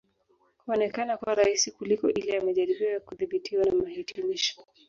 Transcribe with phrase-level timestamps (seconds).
[0.65, 4.63] Huonekana kuwa rahisi kuliko ile ya majaribio ya kudhibitiwa na mahitimisho